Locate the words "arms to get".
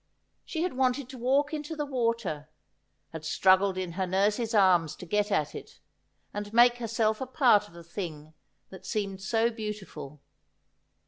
4.55-5.31